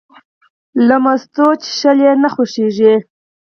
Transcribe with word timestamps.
له 0.87 0.95
مستو 1.03 1.47
څښل 1.61 1.97
یې 2.05 2.11
نه 2.23 2.29
خوښېږي. 2.33 2.93